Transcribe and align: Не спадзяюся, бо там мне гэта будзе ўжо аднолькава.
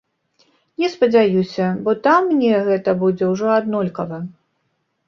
Не 0.83 0.89
спадзяюся, 0.93 1.67
бо 1.89 1.95
там 2.09 2.27
мне 2.33 2.55
гэта 2.71 2.99
будзе 3.05 3.25
ўжо 3.35 3.47
аднолькава. 3.61 4.17